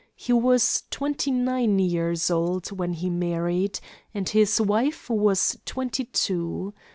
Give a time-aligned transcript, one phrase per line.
[0.15, 3.79] He was twenty nine years old when he married,
[4.15, 6.73] and his wife was twenty two.